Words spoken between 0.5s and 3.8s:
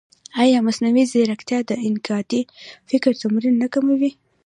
مصنوعي ځیرکتیا د انتقادي فکر تمرین نه